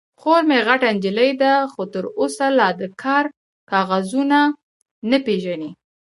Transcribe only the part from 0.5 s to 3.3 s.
غټه نجلۍ ده، خو تر اوسه لا د کار